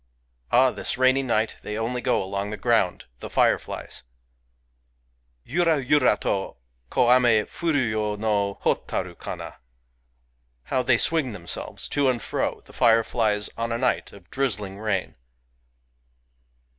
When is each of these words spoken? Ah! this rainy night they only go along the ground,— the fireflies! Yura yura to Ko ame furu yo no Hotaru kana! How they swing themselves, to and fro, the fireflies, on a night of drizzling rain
Ah! 0.51 0.71
this 0.71 0.97
rainy 0.97 1.21
night 1.21 1.57
they 1.61 1.77
only 1.77 2.01
go 2.01 2.23
along 2.23 2.49
the 2.49 2.57
ground,— 2.57 3.05
the 3.19 3.29
fireflies! 3.29 4.01
Yura 5.43 5.77
yura 5.77 6.17
to 6.21 6.55
Ko 6.89 7.11
ame 7.13 7.45
furu 7.45 7.87
yo 7.91 8.15
no 8.15 8.55
Hotaru 8.63 9.13
kana! 9.19 9.57
How 10.63 10.81
they 10.81 10.97
swing 10.97 11.33
themselves, 11.33 11.87
to 11.89 12.09
and 12.09 12.19
fro, 12.19 12.61
the 12.65 12.73
fireflies, 12.73 13.51
on 13.57 13.71
a 13.71 13.77
night 13.77 14.11
of 14.11 14.27
drizzling 14.31 14.79
rain 14.79 15.17